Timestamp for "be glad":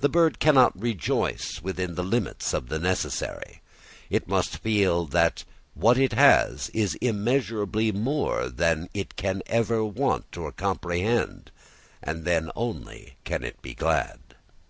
13.60-14.20